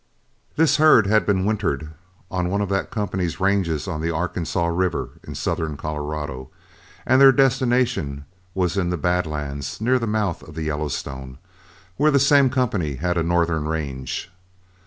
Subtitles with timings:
[0.55, 1.91] This herd had been wintered
[2.31, 6.49] on one of that company's ranges on the Arkansaw River in southern Colorado,
[7.05, 8.25] and their destination
[8.55, 11.37] was in the Bad Lands near the mouth of the Yellowstone,
[11.97, 14.31] where the same company had a northern range.